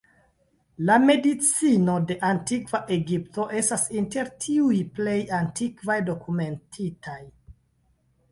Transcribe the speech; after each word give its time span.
La 0.89 0.93
medicino 1.01 1.97
de 2.11 2.15
Antikva 2.29 2.79
Egipto 2.95 3.45
estas 3.61 3.83
inter 4.01 4.31
tiuj 4.45 4.79
plej 4.97 5.17
antikvaj 5.43 5.99
dokumentitaj. 6.09 7.21